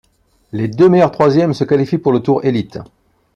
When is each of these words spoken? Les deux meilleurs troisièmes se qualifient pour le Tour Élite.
Les 0.51 0.67
deux 0.67 0.89
meilleurs 0.89 1.11
troisièmes 1.11 1.53
se 1.53 1.63
qualifient 1.63 1.99
pour 1.99 2.11
le 2.11 2.21
Tour 2.21 2.43
Élite. 2.43 2.79